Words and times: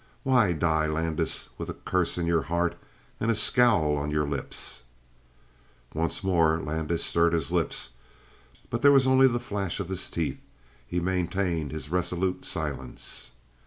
Why 0.23 0.51
die, 0.53 0.87
Landis, 0.87 1.49
with 1.59 1.69
a 1.69 1.75
curse 1.75 2.17
in 2.17 2.25
your 2.25 2.41
heart 2.49 2.75
and 3.19 3.29
a 3.29 3.35
scowl 3.35 3.97
on 3.97 4.09
your 4.09 4.27
lips?" 4.27 4.81
Once 5.93 6.23
more 6.23 6.59
Landis 6.59 7.03
stirred 7.05 7.33
his 7.33 7.51
lips; 7.51 7.91
but 8.71 8.81
there 8.81 8.91
was 8.91 9.05
only 9.05 9.27
the 9.27 9.39
flash 9.39 9.79
of 9.79 9.89
his 9.89 10.09
teeth; 10.09 10.39
he 10.87 10.99
maintained 10.99 11.71
his 11.71 11.91
resolute 11.91 12.45
silence. 12.45 13.33